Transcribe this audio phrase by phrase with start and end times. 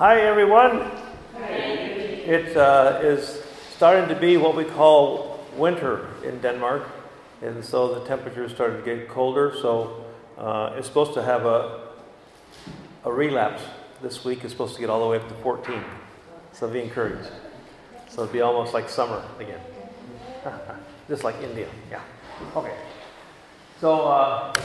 [0.00, 0.90] Hi, everyone.
[1.36, 3.42] It uh, is
[3.76, 6.88] starting to be what we call winter in Denmark,
[7.42, 9.52] and so the temperature is starting to get colder.
[9.60, 10.06] So
[10.38, 11.90] uh, it's supposed to have a
[13.04, 13.62] a relapse
[14.00, 14.42] this week.
[14.42, 15.84] It's supposed to get all the way up to 14.
[16.54, 17.30] So be encouraged.
[18.08, 19.60] So it'll be almost like summer again,
[21.08, 21.68] just like India.
[21.90, 22.00] Yeah.
[22.56, 22.74] Okay.
[23.82, 24.58] So uh,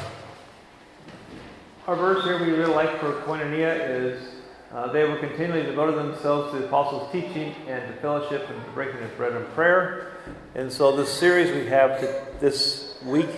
[1.88, 4.35] our verse here we really like for koinonia is
[4.74, 8.72] uh, they were continually devoted themselves to the apostles' teaching and to fellowship and to
[8.72, 10.18] breaking of bread and prayer.
[10.56, 12.02] And so this series we have
[12.40, 13.30] this week,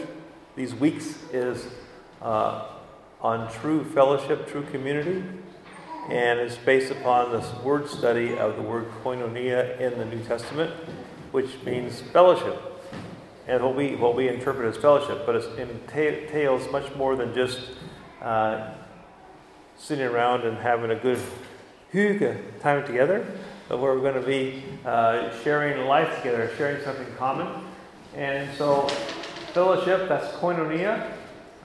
[0.56, 1.68] these weeks, is
[2.22, 2.68] uh,
[3.22, 5.24] on true fellowship, true community,
[6.10, 10.72] and it's based upon this word study of the word koinonia in the New Testament,
[11.32, 12.62] which means fellowship.
[13.48, 17.60] And what we, what we interpret as fellowship, but it entails much more than just
[18.22, 18.74] uh,
[19.78, 21.20] sitting around and having a good
[21.94, 23.26] hygge time together,
[23.70, 27.48] but we're going to be uh, sharing life together, sharing something common.
[28.16, 28.88] And so,
[29.54, 31.12] fellowship, that's koinonia.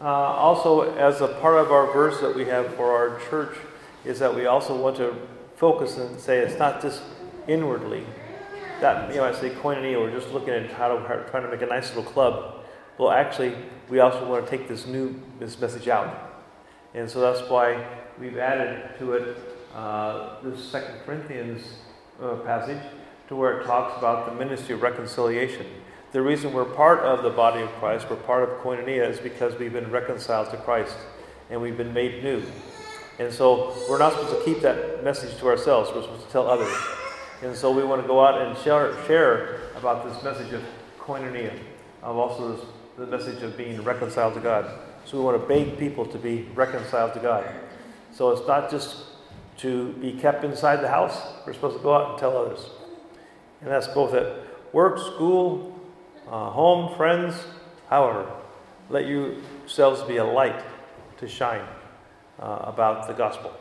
[0.01, 3.56] Uh, also, as a part of our verse that we have for our church,
[4.05, 5.14] is that we also want to
[5.56, 7.03] focus and say it's not just
[7.47, 8.05] inwardly.
[8.81, 11.62] That, you know, I say koinonia, we're just looking at how to, trying to make
[11.62, 12.64] a nice little club.
[12.98, 13.55] Well, actually,
[13.89, 16.33] we also want to take this new this message out.
[16.95, 17.86] And so that's why
[18.18, 19.36] we've added to it
[19.74, 21.62] uh, this Second Corinthians
[22.20, 22.82] uh, passage
[23.28, 25.66] to where it talks about the ministry of reconciliation.
[26.12, 29.58] The reason we're part of the body of Christ, we're part of koinonia, is because
[29.58, 30.96] we've been reconciled to Christ
[31.48, 32.42] and we've been made new.
[33.18, 36.48] And so we're not supposed to keep that message to ourselves, we're supposed to tell
[36.48, 36.74] others.
[37.42, 40.62] And so we want to go out and share, share about this message of
[40.98, 41.58] koinonia,
[42.02, 42.66] of also this,
[42.98, 44.70] the message of being reconciled to God.
[45.05, 47.44] So we want to beg people to be reconciled to God.
[48.12, 48.96] So it's not just
[49.58, 52.70] to be kept inside the house, we're supposed to go out and tell others.
[53.60, 54.36] And that's both at
[54.72, 55.80] work, school,
[56.28, 57.34] uh, home, friends,
[57.89, 58.30] however.
[58.90, 60.62] Let yourselves be a light
[61.18, 61.67] to shine
[62.39, 63.52] uh, about the gospel.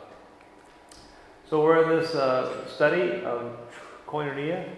[1.48, 3.56] So we're in this uh, study of
[4.06, 4.68] koinonia,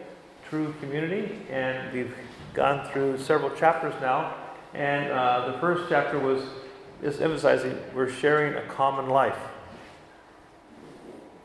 [0.49, 2.15] true community, and we've
[2.53, 4.35] gone through several chapters now.
[4.75, 6.43] And uh, the first chapter was
[7.03, 9.39] just emphasizing we're sharing a common life.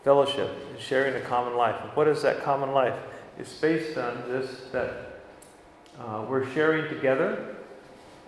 [0.04, 1.76] Fellowship, and sharing a common life.
[1.94, 2.96] What is that common life?
[3.38, 5.22] It's based on this that
[6.00, 7.56] uh, we're sharing together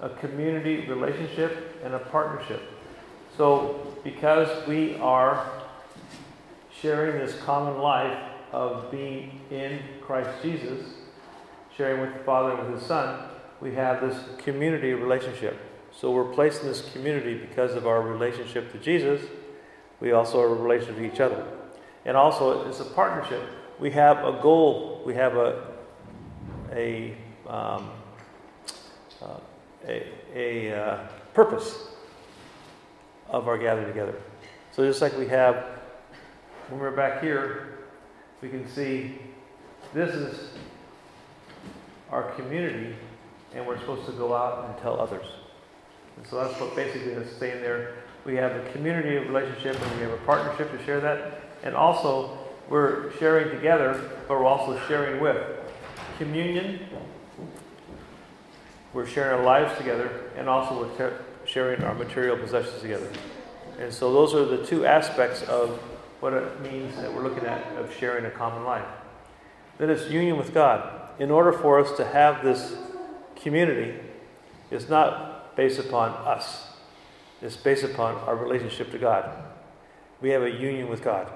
[0.01, 2.61] a community relationship and a partnership.
[3.37, 5.49] So, because we are
[6.81, 8.17] sharing this common life
[8.51, 10.85] of being in Christ Jesus,
[11.75, 13.29] sharing with the Father and with His Son,
[13.61, 15.57] we have this community relationship.
[15.91, 19.21] So we're placed in this community because of our relationship to Jesus.
[19.99, 21.45] We also are a relationship to each other.
[22.05, 23.41] And also, it's a partnership.
[23.79, 25.63] We have a goal, we have a,
[26.71, 27.15] a,
[27.47, 27.89] um,
[29.21, 29.39] uh,
[29.87, 31.89] a, a uh, purpose
[33.29, 34.15] of our gathering together.
[34.71, 35.65] So, just like we have,
[36.69, 37.79] when we're back here,
[38.41, 39.19] we can see
[39.93, 40.49] this is
[42.09, 42.95] our community,
[43.53, 45.25] and we're supposed to go out and tell others.
[46.17, 47.95] And so that's what basically is saying there.
[48.25, 51.40] We have a community of relationship and we have a partnership to share that.
[51.63, 52.37] And also,
[52.69, 55.37] we're sharing together, but we're also sharing with.
[56.17, 56.79] Communion,
[58.93, 63.09] we're sharing our lives together, and also we're ter- sharing our material possessions together.
[63.79, 65.79] And so, those are the two aspects of
[66.19, 68.85] what it means that we're looking at of sharing a common life.
[69.77, 71.09] Then it's union with God.
[71.19, 72.75] In order for us to have this
[73.35, 73.99] community,
[74.69, 76.67] it's not based upon us.
[77.41, 79.29] It's based upon our relationship to God.
[80.21, 81.31] We have a union with God.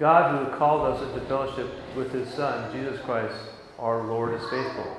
[0.00, 3.34] God, who called us into fellowship with His Son, Jesus Christ,
[3.78, 4.96] our Lord, is faithful.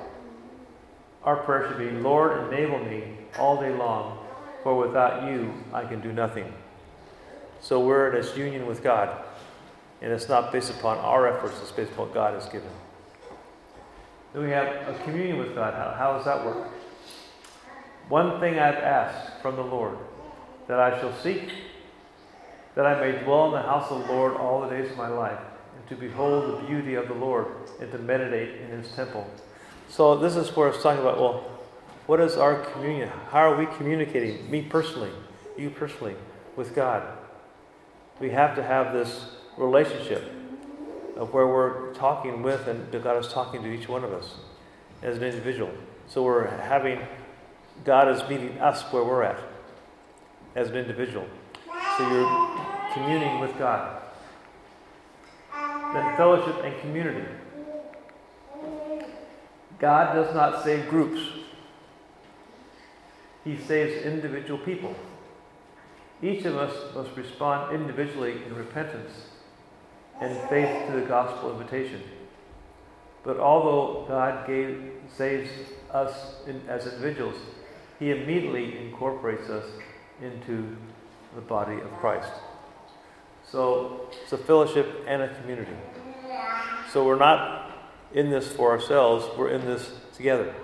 [1.24, 4.24] Our prayer should be, Lord, enable me all day long,
[4.62, 6.52] for without you I can do nothing.
[7.60, 9.24] So we're in this union with God,
[10.00, 12.70] and it's not based upon our efforts, it's based upon what God has given.
[14.32, 15.74] Then we have a communion with God.
[15.74, 16.68] How, how does that work?
[18.08, 19.98] One thing I've asked from the Lord,
[20.68, 21.50] that I shall seek,
[22.74, 25.08] that I may dwell in the house of the Lord all the days of my
[25.08, 25.38] life,
[25.76, 27.46] and to behold the beauty of the Lord,
[27.80, 29.30] and to meditate in his temple.
[29.88, 31.48] So this is where it's talking about, well,
[32.06, 33.10] what is our communion?
[33.30, 35.10] How are we communicating, me personally,
[35.56, 36.16] you personally,
[36.56, 37.02] with God?
[38.18, 40.32] We have to have this relationship
[41.16, 44.36] of where we're talking with and God is talking to each one of us
[45.02, 45.70] as an individual.
[46.08, 47.00] So we're having
[47.84, 49.38] God is meeting us where we're at
[50.54, 51.26] as an individual.
[51.96, 52.51] So you're
[52.94, 54.02] communing with God.
[55.94, 57.28] Then fellowship and community.
[59.78, 61.20] God does not save groups,
[63.44, 64.94] He saves individual people.
[66.22, 69.10] Each of us must respond individually in repentance
[70.20, 72.00] and faith to the gospel invitation.
[73.24, 75.50] But although God gave, saves
[75.90, 77.36] us in, as individuals,
[77.98, 79.64] He immediately incorporates us
[80.22, 80.76] into
[81.34, 82.30] the body of Christ.
[83.52, 85.76] So it's a fellowship and a community.
[86.90, 87.70] So we're not
[88.14, 90.54] in this for ourselves, we're in this together.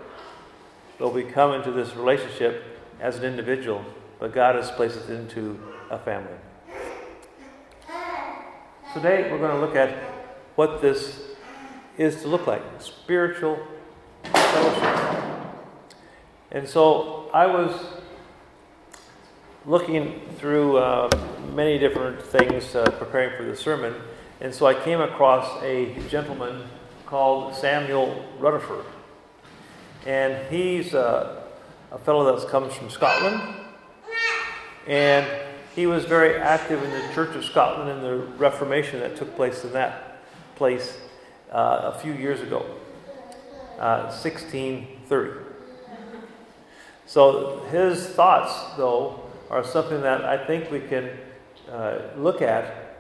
[0.99, 2.65] But we come into this relationship
[2.99, 3.85] as an individual,
[4.19, 6.33] but God has placed us into a family.
[8.95, 9.95] Today we're going to look at
[10.55, 11.21] what this
[11.99, 13.59] is to look like spiritual
[14.33, 15.55] fellowship.
[16.51, 17.98] And so I was
[19.67, 21.11] looking through uh,
[21.55, 23.95] many different things uh, preparing for the sermon,
[24.41, 26.63] and so I came across a gentleman
[27.07, 28.85] called Samuel Rutherford.
[30.07, 31.43] And he's uh,
[31.91, 33.41] a fellow that comes from Scotland.
[34.87, 35.27] And
[35.75, 39.65] he was very active in the Church of Scotland in the Reformation that took place
[39.65, 40.23] in that
[40.57, 40.99] place
[41.53, 42.67] uh, a few years ago,
[43.79, 45.45] uh, 1630.
[47.07, 51.11] So his thoughts, though, are something that I think we can
[51.71, 52.97] uh, look at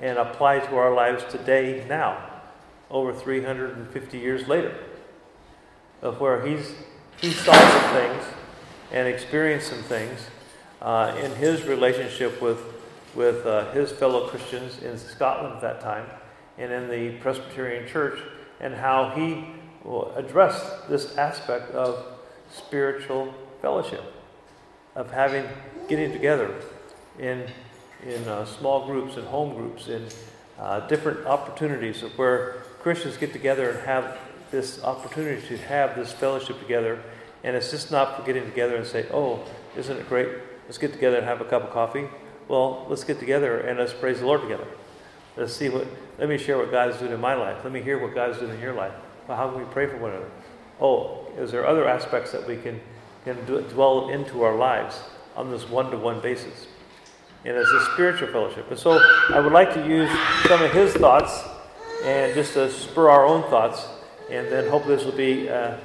[0.00, 2.30] and apply to our lives today, now,
[2.90, 4.74] over 350 years later,
[6.00, 6.74] of where he's
[7.20, 8.24] he saw some things
[8.90, 10.26] and experienced some things
[10.80, 12.58] uh, in his relationship with
[13.14, 16.06] with uh, his fellow Christians in Scotland at that time
[16.58, 18.18] and in the Presbyterian Church,
[18.60, 19.46] and how he
[20.16, 22.04] addressed this aspect of
[22.52, 24.02] spiritual fellowship,
[24.94, 25.46] of having
[25.88, 26.54] getting together
[27.18, 27.46] in
[28.06, 30.06] in uh, small groups and home groups in
[30.58, 34.18] uh, different opportunities of where Christians get together and have
[34.50, 37.00] this opportunity to have this fellowship together.
[37.44, 39.44] And it's just not for getting together and say, oh,
[39.76, 40.28] isn't it great?
[40.66, 42.06] Let's get together and have a cup of coffee.
[42.48, 44.66] Well, let's get together and let's praise the Lord together.
[45.36, 45.86] Let's see what,
[46.18, 47.64] let me share what God is doing in my life.
[47.64, 48.92] Let me hear what God is doing in your life.
[49.26, 50.30] Well, how can we pray for one another?
[50.80, 52.80] Oh, is there other aspects that we can,
[53.24, 55.00] can dwell into our lives
[55.36, 56.66] on this one to one basis?
[57.44, 58.70] And it's a spiritual fellowship.
[58.70, 60.10] And so I would like to use
[60.46, 61.42] some of his thoughts
[62.04, 63.86] and just to spur our own thoughts.
[64.30, 65.76] And then hope this will be uh,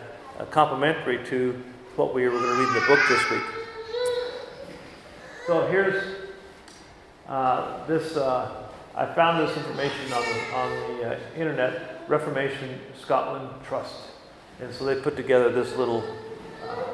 [0.52, 1.62] complementary to
[1.96, 3.44] what we were going to read in the book this week.
[5.48, 6.16] So here's
[7.28, 8.16] uh, this.
[8.16, 8.64] Uh,
[8.96, 13.94] I found this information on the, on the uh, internet, Reformation Scotland Trust.
[14.60, 16.04] And so they put together this little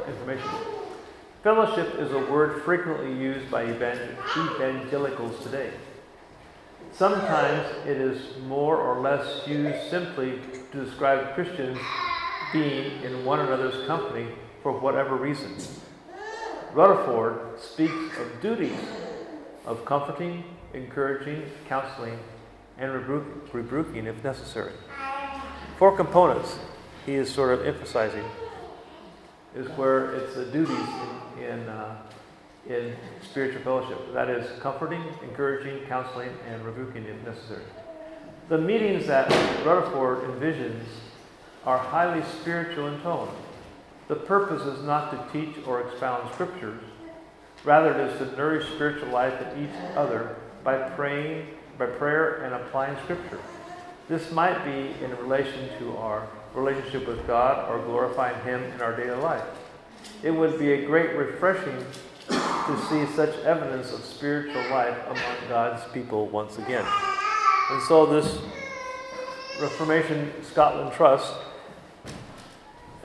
[0.07, 0.49] information.
[1.43, 5.71] Fellowship is a word frequently used by evangelicals today.
[6.93, 10.39] Sometimes it is more or less used simply
[10.71, 11.77] to describe Christians
[12.53, 14.27] being in one another's company
[14.61, 15.55] for whatever reason.
[16.73, 18.79] Rutherford speaks of duties
[19.65, 22.19] of comforting, encouraging, counseling,
[22.77, 22.91] and
[23.53, 24.73] rebuking if necessary.
[25.77, 26.57] Four components
[27.05, 28.23] he is sort of emphasizing
[29.55, 30.87] is where it's the duties
[31.37, 31.97] in, in, uh,
[32.67, 34.13] in spiritual fellowship.
[34.13, 37.63] That is comforting, encouraging, counseling, and rebuking if necessary.
[38.49, 39.29] The meetings that
[39.65, 40.83] Rutherford envisions
[41.65, 43.33] are highly spiritual in tone.
[44.07, 46.81] The purpose is not to teach or expound scriptures,
[47.63, 52.53] rather, it is to nourish spiritual life in each other by praying, by prayer and
[52.53, 53.39] applying scripture.
[54.09, 58.95] This might be in relation to our relationship with God or glorifying Him in our
[58.95, 59.43] daily life.
[60.21, 61.85] It would be a great refreshing
[62.27, 66.85] to see such evidence of spiritual life among God's people once again.
[67.71, 68.39] And so, this
[69.61, 71.33] Reformation Scotland Trust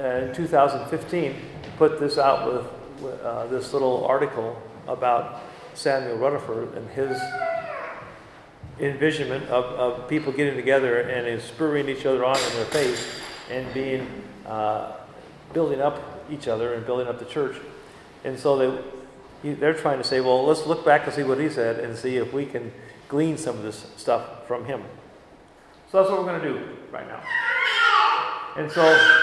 [0.00, 1.34] uh, in 2015
[1.76, 5.42] put this out with uh, this little article about
[5.74, 7.20] Samuel Rutherford and his
[8.80, 13.17] envisionment of, of people getting together and spurring each other on in their faith
[13.50, 14.06] and being
[14.46, 14.92] uh,
[15.52, 17.56] building up each other and building up the church.
[18.24, 18.56] And so
[19.42, 21.96] they they're trying to say, well, let's look back and see what he said and
[21.96, 22.72] see if we can
[23.08, 24.82] glean some of this stuff from him.
[25.92, 27.22] So that's what we're going to do right now.
[28.56, 29.22] And so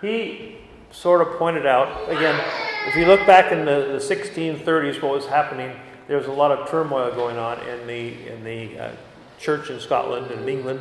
[0.00, 0.58] he
[0.92, 2.40] sort of pointed out again,
[2.86, 5.76] if you look back in the, the 1630s, what was happening
[6.08, 8.92] there was a lot of turmoil going on in the in the uh,
[9.38, 10.80] church in Scotland and in England,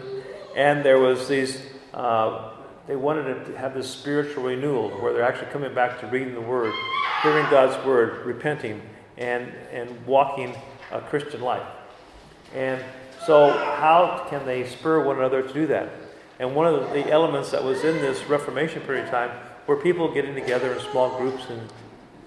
[0.55, 1.61] and there was these.
[1.93, 2.53] Uh,
[2.87, 6.41] they wanted to have this spiritual renewal where they're actually coming back to reading the
[6.41, 6.73] Word,
[7.21, 8.81] hearing God's Word, repenting,
[9.17, 10.55] and and walking
[10.91, 11.67] a Christian life.
[12.55, 12.81] And
[13.25, 15.89] so, how can they spur one another to do that?
[16.39, 19.31] And one of the elements that was in this Reformation period of time
[19.65, 21.61] were people getting together in small groups and,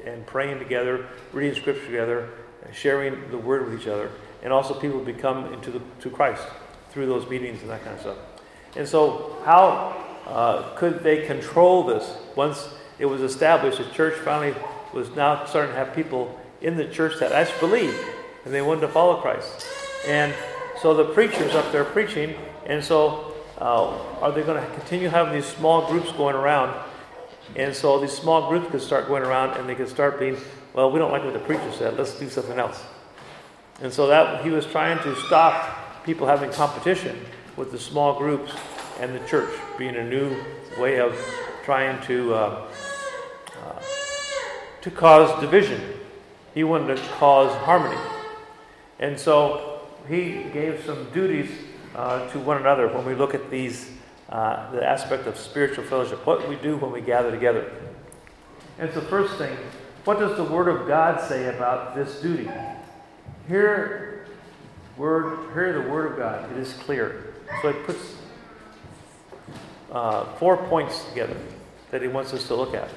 [0.04, 2.28] and praying together, reading scripture together,
[2.72, 4.10] sharing the word with each other,
[4.42, 6.42] and also people become into the, to Christ
[6.90, 8.18] through those meetings and that kind of stuff.
[8.76, 12.68] And so, how uh, could they control this once
[12.98, 13.78] it was established?
[13.78, 14.54] The church finally
[14.94, 17.98] was now starting to have people in the church that actually believed
[18.44, 19.66] and they wanted to follow Christ.
[20.06, 20.34] And
[20.80, 22.34] so the preacher's up there preaching,
[22.66, 26.74] and so uh, are they going to continue having these small groups going around?
[27.56, 30.36] And so these small groups could start going around and they could start being,
[30.72, 32.82] well, we don't like what the preacher said, let's do something else.
[33.82, 37.18] And so that he was trying to stop people having competition
[37.56, 38.52] with the small groups
[39.00, 40.36] and the church being a new
[40.78, 41.18] way of
[41.64, 42.68] trying to uh,
[43.62, 43.82] uh,
[44.82, 45.80] to cause division.
[46.54, 48.00] He wanted to cause harmony.
[48.98, 51.50] And so he gave some duties
[51.94, 53.90] uh, to one another when we look at these,
[54.28, 57.70] uh, the aspect of spiritual fellowship, what we do when we gather together.
[58.78, 59.56] And so, first thing,
[60.04, 62.50] what does the Word of God say about this duty?
[63.48, 64.26] Here,
[64.96, 66.50] word, hear the Word of God.
[66.52, 67.34] It is clear.
[67.62, 68.16] So it puts
[69.90, 71.36] uh, four points together
[71.90, 72.88] that he wants us to look at.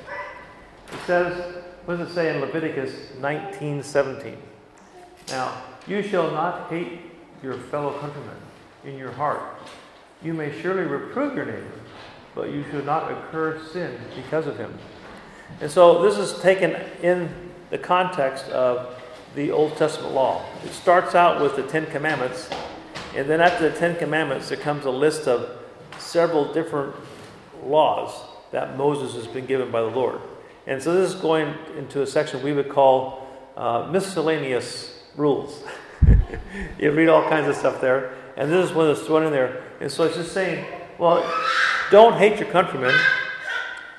[0.91, 4.37] He says, what does it say in Leviticus 19 17?
[5.29, 6.99] Now, you shall not hate
[7.41, 8.37] your fellow countrymen
[8.85, 9.41] in your heart.
[10.21, 11.79] You may surely reprove your neighbor,
[12.35, 14.77] but you should not incur sin because of him.
[15.59, 16.71] And so this is taken
[17.01, 17.29] in
[17.69, 19.01] the context of
[19.35, 20.45] the Old Testament law.
[20.63, 22.49] It starts out with the Ten Commandments,
[23.15, 25.62] and then after the Ten Commandments, there comes a list of
[25.99, 26.95] several different
[27.65, 28.11] laws
[28.51, 30.19] that Moses has been given by the Lord.
[30.67, 35.63] And so this is going into a section we would call uh, miscellaneous rules.
[36.79, 39.63] you read all kinds of stuff there, and this is one that's thrown in there.
[39.81, 40.65] And so it's just saying,
[40.97, 41.29] well,
[41.91, 42.95] don't hate your countrymen,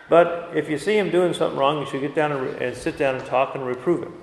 [0.08, 2.96] but if you see him doing something wrong, you should get down and, and sit
[2.96, 4.14] down and talk and reprove him.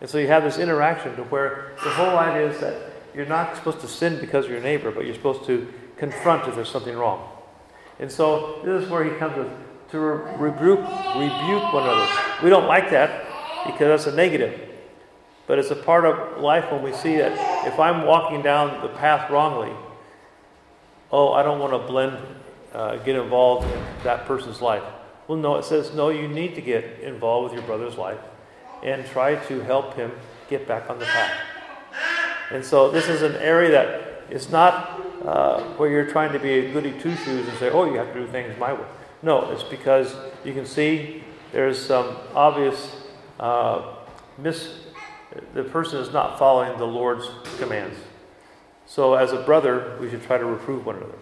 [0.00, 3.56] And so you have this interaction to where the whole idea is that you're not
[3.56, 6.96] supposed to sin because of your neighbor, but you're supposed to confront if there's something
[6.96, 7.28] wrong.
[8.00, 9.52] And so this is where he comes with
[9.90, 12.08] to rebuke, rebuke one another.
[12.42, 13.26] We don't like that
[13.66, 14.68] because that's a negative.
[15.46, 18.88] But it's a part of life when we see that if I'm walking down the
[18.88, 19.72] path wrongly,
[21.12, 22.16] oh, I don't want to blend,
[22.72, 24.84] uh, get involved in that person's life.
[25.28, 28.20] Well, no, it says, no, you need to get involved with your brother's life
[28.82, 30.12] and try to help him
[30.48, 31.36] get back on the path.
[32.52, 36.52] And so this is an area that it's not uh, where you're trying to be
[36.52, 38.86] a goody two shoes and say, oh, you have to do things my way.
[39.22, 41.22] No, it's because you can see
[41.52, 43.02] there's some obvious
[43.38, 43.96] uh,
[44.38, 44.72] mis.
[45.54, 47.98] The person is not following the Lord's commands.
[48.86, 51.18] So, as a brother, we should try to reprove one another.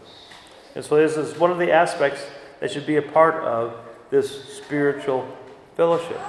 [0.75, 2.25] And so, this is one of the aspects
[2.61, 3.75] that should be a part of
[4.11, 5.29] this spiritual
[5.77, 6.21] fellowship,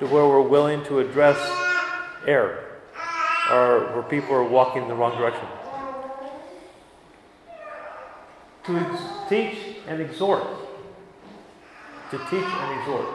[0.00, 1.38] to where we're willing to address
[2.26, 2.64] error
[3.50, 5.46] or where people are walking in the wrong direction.
[8.64, 10.46] To teach and exhort
[12.12, 13.06] to teach and exhort.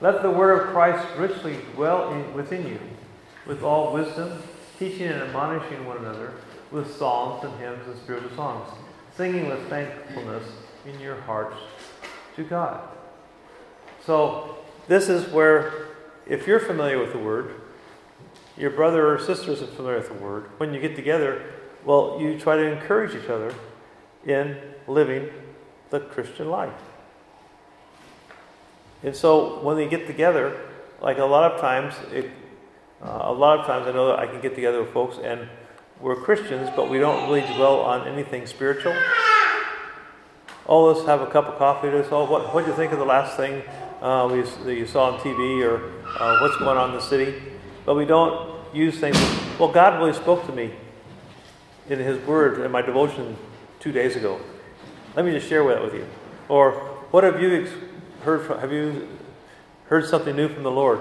[0.00, 2.80] Let the word of Christ richly dwell in, within you,
[3.46, 4.42] with all wisdom,
[4.78, 6.32] teaching and admonishing one another
[6.70, 8.66] with psalms and hymns and spiritual songs,
[9.14, 10.44] singing with thankfulness
[10.86, 11.56] in your hearts
[12.36, 12.80] to God.
[14.06, 14.56] So,
[14.88, 15.88] this is where,
[16.26, 17.60] if you're familiar with the word,
[18.56, 21.42] your brother or sister is familiar with the word, when you get together,
[21.84, 23.54] well, you try to encourage each other
[24.26, 25.28] in living
[25.90, 26.72] the Christian life.
[29.02, 30.60] And so when they get together,
[31.00, 32.30] like a lot of times, it,
[33.02, 35.48] uh, a lot of times I know that I can get together with folks and
[36.00, 38.94] we're Christians, but we don't really dwell on anything spiritual.
[40.66, 41.90] Oh, let's have a cup of coffee.
[41.90, 43.62] This, oh, what what do you think of the last thing
[44.00, 47.42] uh, we, that you saw on TV or uh, what's going on in the city?
[47.84, 49.16] But we don't use things.
[49.58, 50.72] Well, God really spoke to me
[51.88, 53.36] in His Word in my devotion
[53.80, 54.40] two days ago.
[55.16, 56.06] Let me just share that with you.
[56.48, 56.72] Or
[57.10, 57.68] what have you
[58.22, 59.08] heard from, have you
[59.86, 61.00] heard something new from the Lord?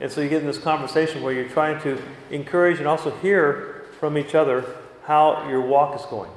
[0.00, 3.86] And so you get in this conversation where you're trying to encourage and also hear
[3.98, 4.64] from each other
[5.04, 6.30] how your walk is going.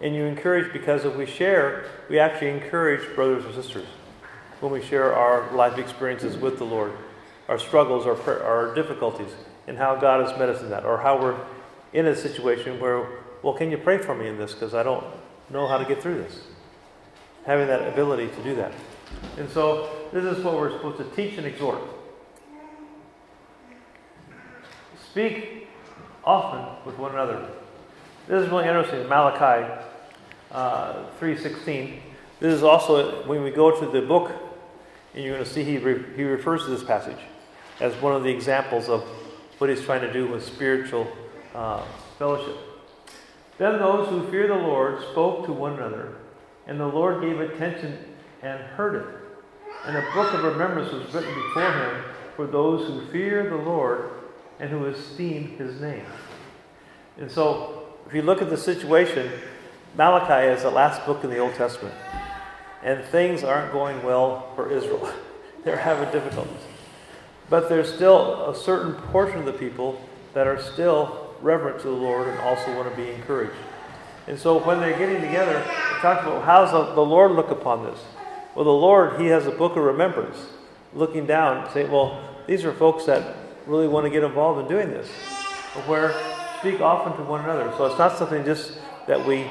[0.00, 3.86] And you encourage because if we share, we actually encourage brothers and sisters
[4.60, 6.92] when we share our life experiences with the Lord,
[7.48, 9.32] our struggles, our, our difficulties,
[9.66, 11.38] and how God has met us in that, or how we're
[11.92, 13.06] in a situation where,
[13.42, 15.04] well, can you pray for me in this because I don't
[15.50, 16.40] know how to get through this?
[17.46, 18.72] having that ability to do that.
[19.38, 21.80] And so, this is what we're supposed to teach and exhort.
[25.10, 25.68] Speak
[26.24, 27.48] often with one another.
[28.28, 29.08] This is really interesting.
[29.08, 29.70] Malachi
[30.52, 31.98] uh, 3.16.
[32.40, 34.32] This is also, when we go to the book,
[35.14, 37.18] and you're going to see he, re- he refers to this passage
[37.80, 39.02] as one of the examples of
[39.58, 41.10] what he's trying to do with spiritual
[41.54, 41.84] uh,
[42.18, 42.56] fellowship.
[43.58, 46.14] Then those who fear the Lord spoke to one another,
[46.66, 47.98] and the Lord gave attention
[48.42, 49.06] and heard it.
[49.86, 52.04] And a book of remembrance was written before him
[52.36, 54.10] for those who fear the Lord
[54.58, 56.06] and who esteem his name.
[57.18, 59.30] And so, if you look at the situation,
[59.96, 61.94] Malachi is the last book in the Old Testament.
[62.82, 65.12] And things aren't going well for Israel.
[65.64, 66.62] They're having difficulties.
[67.50, 70.00] But there's still a certain portion of the people
[70.32, 73.56] that are still reverent to the Lord and also want to be encouraged.
[74.26, 75.62] And so when they're getting together,
[76.00, 77.98] talk about how does the Lord look upon this?
[78.54, 80.38] Well, the Lord, He has a book of remembrance,
[80.94, 84.90] looking down, saying, well, these are folks that really want to get involved in doing
[84.90, 85.08] this,
[85.86, 86.14] where
[86.60, 87.72] speak often to one another.
[87.76, 89.46] So it's not something just that we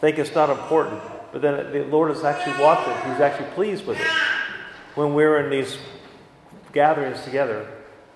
[0.00, 1.00] think it's not important,
[1.32, 2.92] but then the Lord is actually watching.
[3.10, 4.06] He's actually pleased with it
[4.94, 5.78] when we're in these
[6.72, 7.66] gatherings together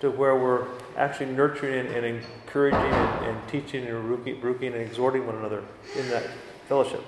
[0.01, 0.67] to where we're
[0.99, 5.63] actually nurturing and, and encouraging and, and, teaching and rebuking and exhorting one another
[5.97, 6.29] in that
[6.69, 7.03] fellowship.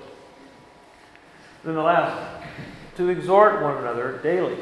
[1.65, 2.47] Then the last,
[2.97, 4.57] to exhort one another daily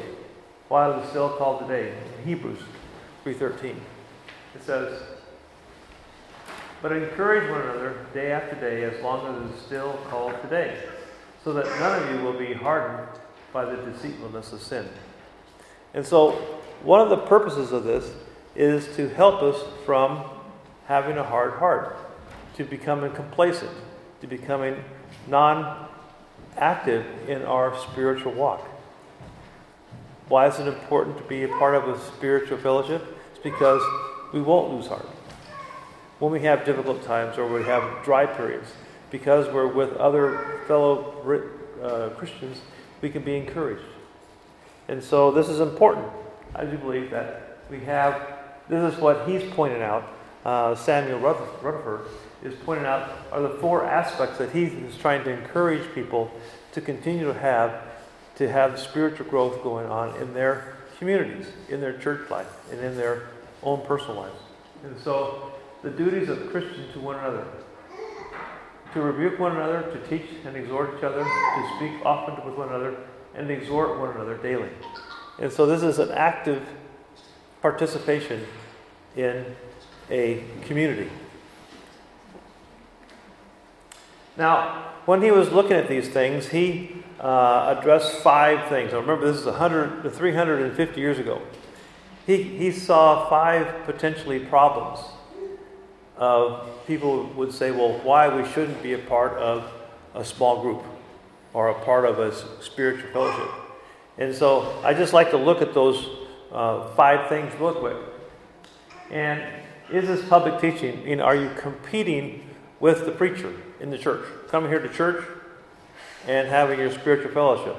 [0.67, 1.93] while it is still called today.
[2.17, 2.59] In Hebrews
[3.23, 3.75] 3.13.
[4.55, 5.01] It says,
[6.81, 10.75] But encourage one another day after day as long as it is still called today,
[11.43, 13.07] so that none of you will be hardened
[13.53, 14.87] by the deceitfulness of sin.
[15.93, 16.31] And so,
[16.83, 18.11] one of the purposes of this
[18.55, 20.23] is to help us from
[20.85, 21.97] having a hard heart,
[22.55, 23.71] to becoming complacent,
[24.21, 24.83] to becoming
[25.27, 25.87] non
[26.57, 28.67] active in our spiritual walk.
[30.27, 33.03] Why is it important to be a part of a spiritual fellowship?
[33.31, 33.81] It's because
[34.33, 35.07] we won't lose heart.
[36.19, 38.73] When we have difficult times or we have dry periods,
[39.09, 41.15] because we're with other fellow
[41.81, 42.61] uh, Christians,
[43.01, 43.85] we can be encouraged.
[44.87, 46.05] And so this is important.
[46.55, 48.38] I do believe that we have,
[48.69, 50.07] this is what he's pointing out,
[50.45, 52.05] uh, Samuel Rutherford
[52.43, 56.31] is pointing out, are the four aspects that he is trying to encourage people
[56.71, 57.83] to continue to have
[58.35, 62.95] to have spiritual growth going on in their communities, in their church life, and in
[62.95, 63.23] their
[63.63, 64.39] own personal lives.
[64.85, 65.51] And so,
[65.83, 67.45] the duties of the Christian to one another
[68.93, 72.69] to rebuke one another, to teach and exhort each other, to speak often with one
[72.69, 72.95] another,
[73.35, 74.69] and exhort one another daily.
[75.37, 76.65] And so, this is an active
[77.61, 78.45] participation
[79.15, 79.45] in
[80.09, 81.09] a community.
[84.37, 88.93] Now, when he was looking at these things, he uh, addressed five things.
[88.93, 91.41] Now remember, this is 100 350 years ago.
[92.25, 94.99] He, he saw five potentially problems
[96.15, 99.71] of people would say, well, why we shouldn't be a part of
[100.13, 100.83] a small group
[101.53, 103.49] or a part of a spiritual fellowship.
[104.17, 106.07] And so I just like to look at those
[106.51, 107.97] uh, five things real quick.
[109.11, 109.43] And
[109.91, 111.17] is this public teaching?
[111.17, 112.47] Know, are you competing
[112.79, 114.25] with the preacher in the church?
[114.49, 115.23] Coming here to church,
[116.27, 117.75] and having your spiritual fellowship.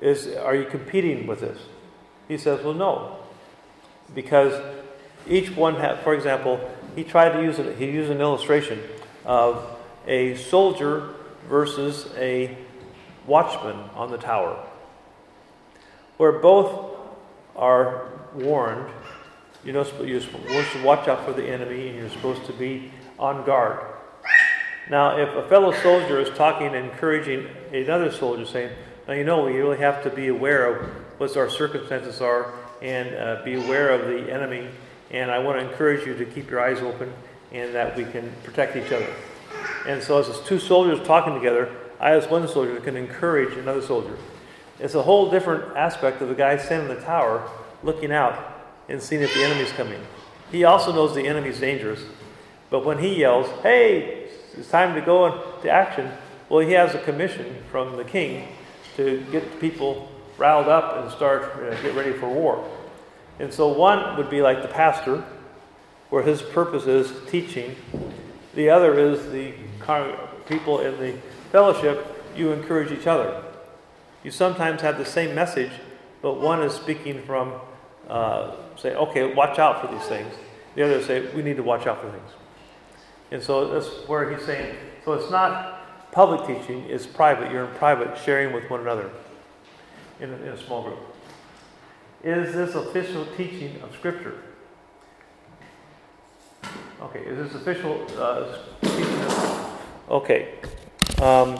[0.00, 1.58] Is, are you competing with this?
[2.28, 3.18] He says, well, no.
[4.14, 4.60] Because
[5.28, 6.60] each one had, for example,
[6.96, 8.80] he tried to use it, he used an illustration
[9.24, 11.14] of a soldier
[11.48, 12.56] versus a
[13.26, 14.58] watchman on the tower,
[16.16, 16.96] where both
[17.54, 18.90] are warned.
[19.64, 22.90] You know, you're supposed to watch out for the enemy and you're supposed to be
[23.18, 23.78] on guard.
[24.90, 28.72] Now, if a fellow soldier is talking and encouraging another soldier, saying,
[29.06, 33.14] Now, you know, we really have to be aware of what our circumstances are and
[33.14, 34.68] uh, be aware of the enemy,
[35.12, 37.12] and I want to encourage you to keep your eyes open
[37.52, 39.08] and that we can protect each other.
[39.86, 44.18] And so, as two soldiers talking together, I, as one soldier, can encourage another soldier.
[44.80, 47.48] It's a whole different aspect of the guy standing in the tower
[47.84, 48.51] looking out
[48.88, 50.00] and seeing if the enemy's coming.
[50.50, 52.00] He also knows the enemy's dangerous,
[52.70, 56.10] but when he yells, Hey, it's time to go into action.
[56.48, 58.48] Well, he has a commission from the king
[58.96, 62.68] to get people riled up and start uh, get ready for war.
[63.38, 65.24] And so one would be like the pastor,
[66.10, 67.74] where his purpose is teaching.
[68.54, 69.54] The other is the
[70.46, 71.16] people in the
[71.50, 72.06] fellowship.
[72.36, 73.42] You encourage each other.
[74.22, 75.72] You sometimes have the same message,
[76.20, 77.54] but one is speaking from,
[78.08, 80.34] uh, say, okay, watch out for these things.
[80.74, 82.30] The other say, we need to watch out for things.
[83.30, 87.50] And so that's where he's saying, so it's not public teaching, it's private.
[87.52, 89.10] You're in private, sharing with one another
[90.20, 90.98] in a, in a small group.
[92.24, 94.34] Is this official teaching of Scripture?
[97.00, 98.06] Okay, is this official?
[98.16, 98.58] Uh,
[100.10, 100.54] okay.
[101.20, 101.58] Um,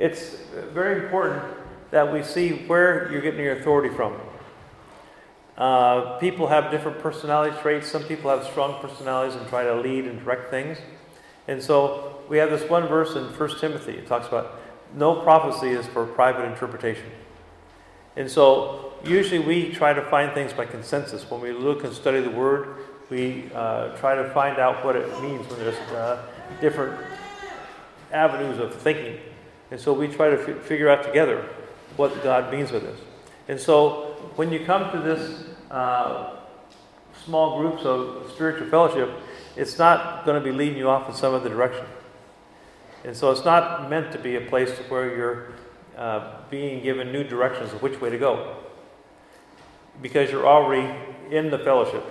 [0.00, 0.36] it's
[0.72, 1.44] very important
[1.90, 4.18] that we see where you're getting your authority from.
[5.58, 7.88] Uh, people have different personality traits.
[7.88, 10.78] Some people have strong personalities and try to lead and direct things.
[11.46, 13.92] And so we have this one verse in 1 Timothy.
[13.92, 14.58] It talks about
[14.94, 17.10] no prophecy is for private interpretation.
[18.16, 21.30] And so usually we try to find things by consensus.
[21.30, 22.76] When we look and study the Word,
[23.10, 26.24] we uh, try to find out what it means when there's uh,
[26.62, 26.98] different
[28.12, 29.18] avenues of thinking.
[29.70, 31.48] And so we try to f- figure out together
[31.96, 32.98] what God means with this.
[33.48, 36.36] And so when you come to this uh,
[37.24, 39.10] small groups of spiritual fellowship,
[39.56, 41.84] it's not going to be leading you off in some other direction.
[43.04, 45.52] And so it's not meant to be a place where you're
[45.96, 48.56] uh, being given new directions of which way to go.
[50.02, 50.88] Because you're already
[51.30, 52.04] in the fellowship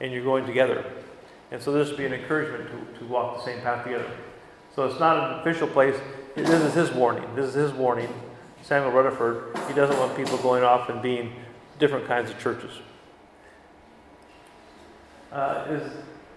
[0.00, 0.84] and you're going together.
[1.50, 4.10] And so this would be an encouragement to, to walk the same path together.
[4.74, 5.96] So it's not an official place.
[6.34, 7.24] This is his warning.
[7.36, 8.08] This is his warning.
[8.62, 11.32] Samuel Rutherford, he doesn't want people going off and being
[11.78, 12.72] different kinds of churches.
[15.30, 15.92] Uh, is,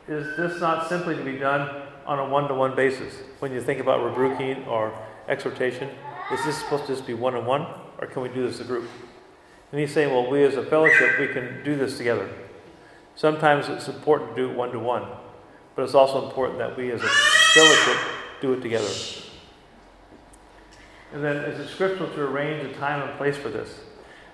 [0.07, 3.13] is this not simply to be done on a one to one basis?
[3.39, 4.93] When you think about rebuking or
[5.27, 5.89] exhortation,
[6.31, 7.65] is this supposed to just be one on one,
[7.99, 8.87] or can we do this as a group?
[9.71, 12.29] And he's saying, well, we as a fellowship, we can do this together.
[13.15, 15.07] Sometimes it's important to do it one to one,
[15.75, 17.97] but it's also important that we as a fellowship
[18.41, 18.89] do it together.
[21.13, 23.79] And then, is it scriptural to arrange a time and place for this?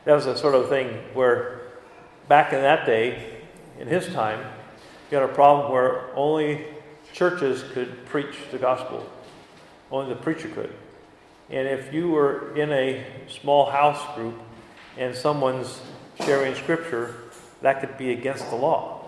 [0.05, 1.61] That was a sort of thing where,
[2.27, 3.41] back in that day,
[3.79, 4.39] in his time,
[5.11, 6.65] you had a problem where only
[7.13, 9.07] churches could preach the gospel.
[9.91, 10.73] Only the preacher could.
[11.49, 14.39] And if you were in a small house group
[14.97, 15.81] and someone's
[16.25, 17.15] sharing scripture,
[17.61, 19.05] that could be against the law.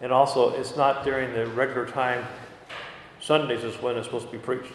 [0.00, 2.26] And also, it's not during the regular time.
[3.20, 4.72] Sundays is when it's supposed to be preached.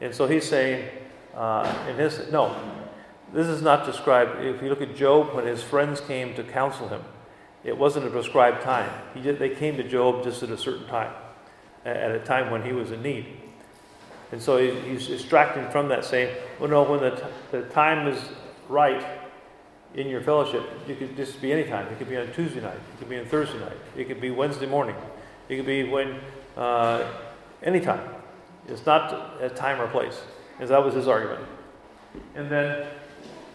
[0.00, 0.88] And so he's saying,
[1.36, 2.56] uh, in his, no,
[3.32, 4.44] this is not described.
[4.44, 7.02] If you look at Job, when his friends came to counsel him,
[7.64, 8.90] it wasn't a prescribed time.
[9.20, 11.12] Did, they came to Job just at a certain time,
[11.84, 13.26] at a time when he was in need.
[14.32, 18.06] And so he, he's extracting from that, saying, well, no, when the, t- the time
[18.06, 18.20] is
[18.68, 19.04] right
[19.94, 21.86] in your fellowship, you could just be any time.
[21.88, 24.30] It could be on Tuesday night, it could be on Thursday night, it could be
[24.30, 24.96] Wednesday morning,
[25.48, 26.20] it could be when,
[26.56, 27.06] uh,
[27.62, 28.00] anytime.
[28.66, 30.20] It's not a time or place.
[30.60, 31.44] And that was his argument.
[32.34, 32.86] And then,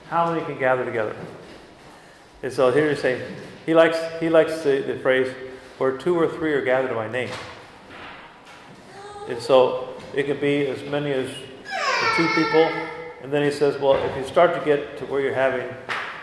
[0.09, 1.15] how many can gather together?
[2.43, 3.21] And so here he's saying,
[3.65, 5.33] he likes, he likes the, the phrase,
[5.77, 7.29] where two or three are gathered in my name.
[9.27, 11.29] And so it could be as many as
[12.15, 12.69] two people.
[13.21, 15.69] And then he says, well, if you start to get to where you're having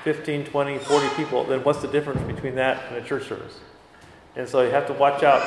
[0.04, 3.60] 15, 20, 40 people, then what's the difference between that and a church service?
[4.34, 5.46] And so you have to watch out.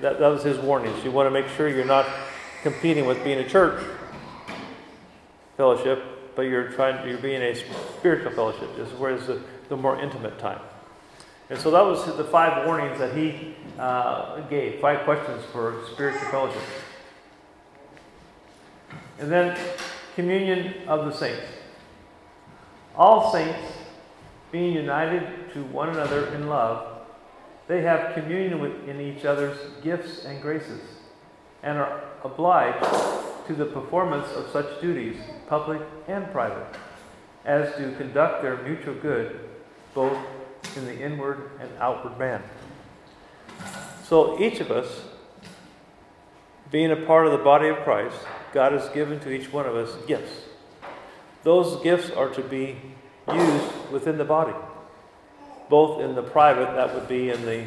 [0.00, 1.02] That, that was his warnings.
[1.04, 2.06] You want to make sure you're not
[2.62, 3.82] competing with being a church
[5.56, 8.76] fellowship, but you're trying you're being a spiritual fellowship.
[8.76, 10.60] This is where it's the, the more intimate time.
[11.48, 16.28] And so that was the five warnings that he uh, gave, five questions for spiritual
[16.28, 16.62] fellowship.
[19.18, 19.56] And then
[20.14, 21.46] communion of the saints.
[22.96, 23.58] All saints,
[24.50, 26.96] being united to one another in love,
[27.68, 30.80] they have communion in each other's gifts and graces,
[31.62, 32.84] and are obliged
[33.46, 35.16] to the performance of such duties,
[35.48, 36.66] public and private,
[37.44, 39.38] as to conduct their mutual good,
[39.94, 40.16] both
[40.76, 42.42] in the inward and outward man.
[44.04, 45.02] So each of us,
[46.70, 48.16] being a part of the body of Christ,
[48.52, 50.42] God has given to each one of us gifts.
[51.44, 52.76] Those gifts are to be
[53.32, 54.54] used within the body,
[55.68, 57.64] both in the private, that would be in the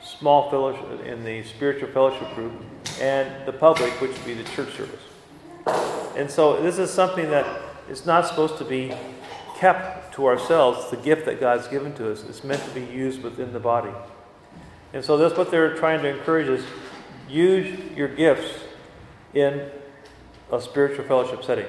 [0.00, 2.52] small fellowship, in the spiritual fellowship group,
[3.00, 5.02] and the public, which would be the church service.
[5.66, 7.46] And so this is something that
[7.88, 8.92] is not supposed to be
[9.56, 10.90] kept to ourselves.
[10.90, 13.92] The gift that God's given to us is meant to be used within the body.
[14.92, 16.64] And so that's what they're trying to encourage is
[17.28, 18.60] use your gifts
[19.34, 19.68] in
[20.50, 21.66] a spiritual fellowship setting.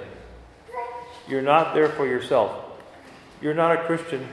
[1.28, 2.64] You're not there for yourself.
[3.42, 4.28] You're not a Christian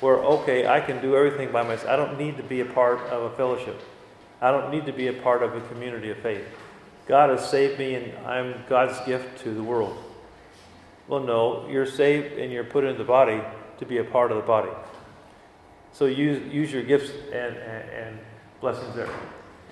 [0.00, 1.88] where, okay, I can do everything by myself.
[1.88, 3.80] I don't need to be a part of a fellowship.
[4.40, 6.44] I don't need to be a part of a community of faith.
[7.06, 9.96] God has saved me and I'm God's gift to the world.
[11.06, 13.42] Well, no, you're saved and you're put in the body
[13.78, 14.70] to be a part of the body.
[15.92, 18.18] So use, use your gifts and, and, and
[18.60, 19.10] blessings there.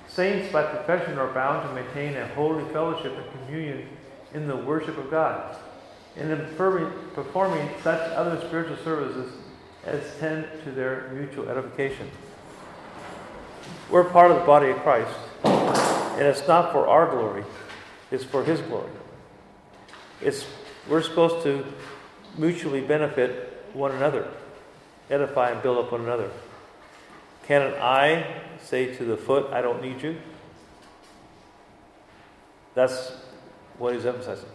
[0.09, 3.88] Saints, by profession, are bound to maintain a holy fellowship and communion
[4.35, 5.57] in the worship of God.
[6.16, 6.38] and in
[7.14, 9.33] performing such other spiritual services
[9.87, 12.11] as tend to their mutual edification.
[13.90, 17.44] We're part of the body of Christ, and it's not for our glory,
[18.11, 18.90] it's for His glory.
[20.20, 20.46] It's,
[20.88, 21.64] we're supposed to
[22.38, 24.28] mutually benefit one another,
[25.11, 26.31] edify and build up one another.
[27.46, 30.16] Can an eye say to the foot, I don't need you?
[32.74, 33.12] That's
[33.78, 34.48] what he's emphasizing.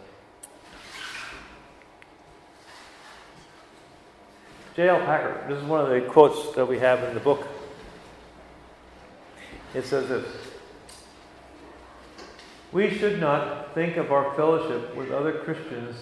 [4.76, 5.00] J.I.
[5.00, 7.48] Packer, this is one of the quotes that we have in the book.
[9.74, 10.26] It says this
[12.72, 15.96] We should not think of our fellowship with other Christians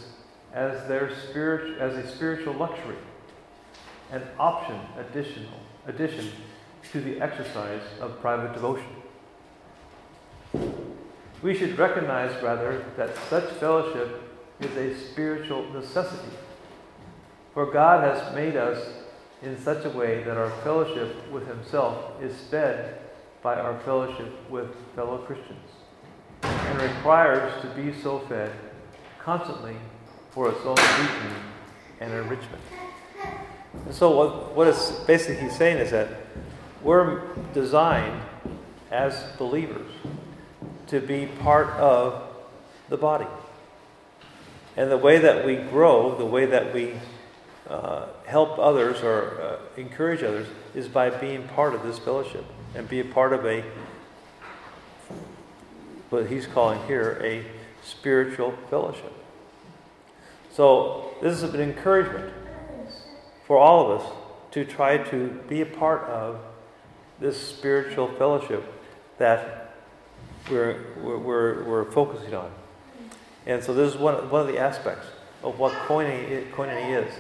[0.54, 2.98] as, their spirit, as a spiritual luxury,
[4.12, 6.30] an option, additional, addition
[6.92, 8.88] to the exercise of private devotion.
[11.42, 14.22] We should recognize, rather, that such fellowship
[14.60, 16.32] is a spiritual necessity
[17.56, 18.86] for God has made us
[19.42, 23.00] in such a way that our fellowship with Himself is fed
[23.42, 25.65] by our fellowship with fellow Christians
[26.66, 28.52] and requires to be so fed
[29.20, 29.76] constantly
[30.32, 31.44] for its own deepening
[32.00, 32.62] and enrichment.
[33.86, 36.10] And so, what, what is basically he's saying is that
[36.82, 37.22] we're
[37.54, 38.22] designed
[38.92, 39.92] as believers
[40.88, 42.22] to be part of
[42.90, 43.28] the body.
[44.78, 46.94] And the way that we grow, the way that we
[47.70, 52.88] uh, help others or uh, encourage others is by being part of this fellowship and
[52.88, 53.64] be a part of a
[56.16, 57.44] what he's calling here a
[57.84, 59.12] spiritual fellowship.
[60.54, 62.34] So this is an encouragement
[63.46, 64.12] for all of us
[64.52, 66.40] to try to be a part of
[67.20, 68.64] this spiritual fellowship
[69.18, 69.76] that
[70.50, 72.50] we're, we're, we're focusing on.
[73.46, 75.08] And so this is one, one of the aspects
[75.44, 77.14] of what koinonia is.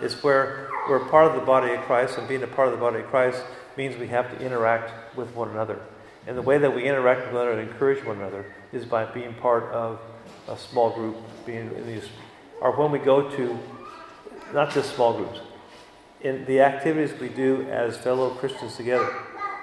[0.00, 2.80] It's where we're part of the body of Christ, and being a part of the
[2.80, 3.42] body of Christ
[3.76, 5.80] means we have to interact with one another.
[6.28, 9.06] And the way that we interact with one another and encourage one another is by
[9.06, 9.98] being part of
[10.46, 12.04] a small group, being in these,
[12.60, 13.58] or when we go to
[14.52, 15.40] not just small groups,
[16.20, 19.10] in the activities we do as fellow Christians together.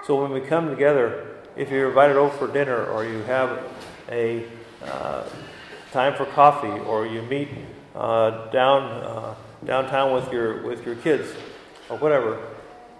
[0.07, 3.63] So when we come together, if you're invited over for dinner, or you have
[4.09, 4.43] a
[4.83, 5.23] uh,
[5.91, 7.49] time for coffee, or you meet
[7.93, 11.29] uh, down uh, downtown with your with your kids
[11.91, 12.41] or whatever,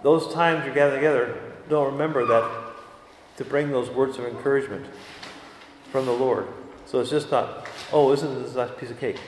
[0.04, 1.36] those times you're gather together,
[1.68, 2.65] don't remember that
[3.36, 4.86] to bring those words of encouragement
[5.90, 6.48] from the Lord.
[6.86, 9.18] So it's just not, oh, isn't this a nice piece of cake?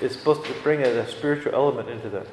[0.00, 2.26] It's supposed to bring a, a spiritual element into that.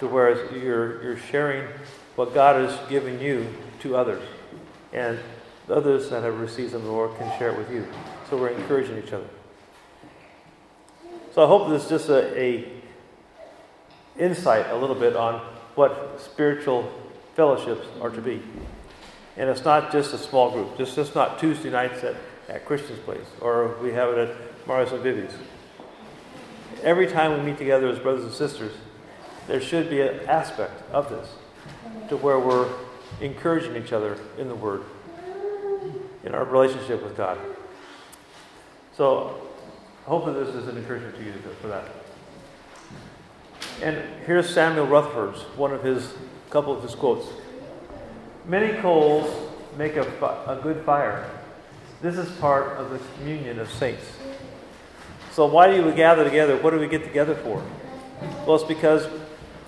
[0.00, 1.66] To whereas you're you're sharing
[2.14, 3.46] what God has given you
[3.80, 4.22] to others.
[4.92, 5.18] And
[5.68, 7.86] others that have received from the Lord can share it with you.
[8.28, 9.28] So we're encouraging each other.
[11.34, 12.72] So I hope this is just a, a
[14.18, 15.40] insight a little bit on
[15.74, 16.92] what spiritual
[17.38, 18.42] fellowships are to be.
[19.36, 20.76] And it's not just a small group.
[20.76, 22.16] Just just not Tuesday nights at,
[22.48, 25.30] at Christian's place or we have it at Marius and Vivi's.
[26.82, 28.72] Every time we meet together as brothers and sisters,
[29.46, 31.28] there should be an aspect of this
[32.08, 32.68] to where we're
[33.20, 34.82] encouraging each other in the Word,
[36.24, 37.38] in our relationship with God.
[38.96, 39.40] So
[40.06, 41.84] hopefully this is an encouragement to you for that.
[43.80, 43.96] And
[44.26, 46.14] here's Samuel Rutherford's, one of his,
[46.50, 47.26] couple of his quotes.
[48.46, 49.30] Many coals
[49.76, 50.02] make a,
[50.46, 51.28] a good fire.
[52.00, 54.04] This is part of the communion of saints.
[55.32, 56.56] So why do we gather together?
[56.56, 57.62] What do we get together for?
[58.46, 59.06] Well, it's because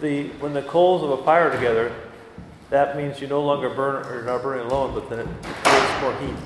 [0.00, 1.94] the when the coals of a fire together,
[2.70, 5.28] that means you no longer burn or not burning alone, but then it
[5.62, 6.36] creates more heat,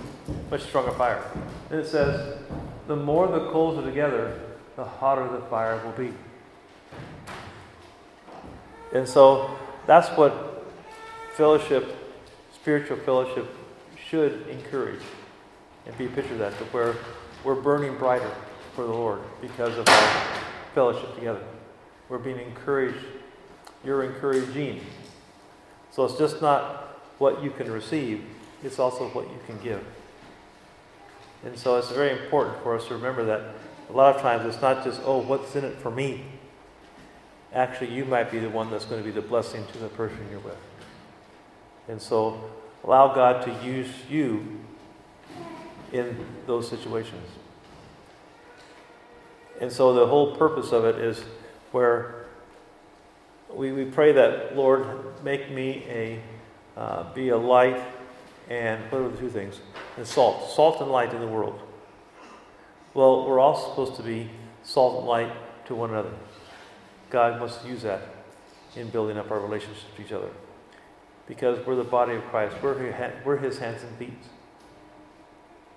[0.50, 1.22] much stronger fire.
[1.70, 2.38] And it says,
[2.86, 4.38] the more the coals are together,
[4.76, 6.12] the hotter the fire will be.
[8.92, 10.66] And so that's what
[11.36, 11.96] fellowship,
[12.54, 13.46] spiritual fellowship,
[14.08, 15.02] should encourage
[15.86, 16.94] and be a picture of that, to where
[17.44, 18.30] we're burning brighter
[18.74, 20.24] for the Lord because of our
[20.74, 21.42] fellowship together.
[22.08, 23.04] We're being encouraged.
[23.84, 24.80] You're encouraging.
[25.90, 28.24] So it's just not what you can receive,
[28.62, 29.84] it's also what you can give.
[31.44, 33.42] And so it's very important for us to remember that
[33.90, 36.24] a lot of times it's not just, oh, what's in it for me?
[37.54, 40.18] Actually, you might be the one that's going to be the blessing to the person
[40.30, 40.58] you're with.
[41.88, 42.50] And so
[42.82, 44.60] allow God to use you
[45.92, 47.28] in those situations.
[49.60, 51.22] And so the whole purpose of it is
[51.70, 52.26] where
[53.52, 56.20] we, we pray that, Lord, make me a,
[56.76, 57.80] uh, be a light
[58.48, 59.60] and what are the two things?
[59.96, 60.50] And salt.
[60.50, 61.60] Salt and light in the world.
[62.92, 64.30] Well, we're all supposed to be
[64.62, 65.32] salt and light
[65.66, 66.12] to one another.
[67.14, 68.02] God to use that
[68.74, 70.30] in building up our relationships to each other.
[71.28, 72.92] Because we're the body of Christ, we're,
[73.24, 74.18] we're his hands and feet.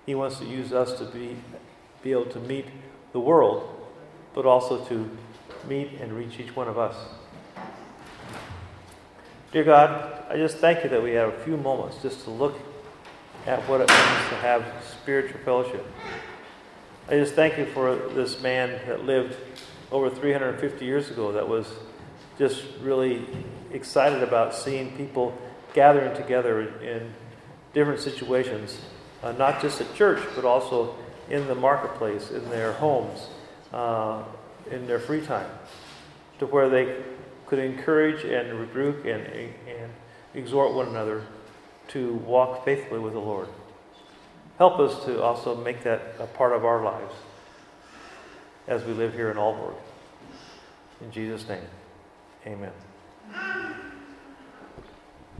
[0.04, 1.36] He wants to use us to be,
[2.02, 2.66] be able to meet
[3.12, 3.68] the world,
[4.34, 5.08] but also to
[5.68, 6.96] meet and reach each one of us.
[9.52, 12.58] Dear God, I just thank you that we have a few moments just to look
[13.46, 14.64] at what it means to have
[15.00, 15.86] spiritual fellowship.
[17.08, 19.36] I just thank you for this man that lived
[19.90, 21.66] over 350 years ago that was
[22.38, 23.26] just really
[23.72, 25.36] excited about seeing people
[25.74, 27.12] gathering together in
[27.72, 28.80] different situations,
[29.22, 30.94] uh, not just at church, but also
[31.28, 33.28] in the marketplace, in their homes,
[33.72, 34.22] uh,
[34.70, 35.50] in their free time,
[36.38, 36.96] to where they
[37.46, 39.92] could encourage and rebuke and, and
[40.34, 41.24] exhort one another
[41.88, 43.48] to walk faithfully with the Lord.
[44.58, 47.14] Help us to also make that a part of our lives
[48.68, 49.74] as we live here in Aalborg.
[51.00, 51.64] In Jesus' name,
[52.46, 52.72] amen.